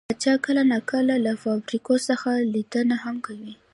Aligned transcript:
پاچا 0.09 0.33
کله 0.45 0.63
نا 0.71 0.77
کله 0.91 1.15
له 1.25 1.33
فابريکو 1.43 1.95
څخه 2.07 2.29
ليدنه 2.53 2.95
هم 3.03 3.15
کوي. 3.25 3.53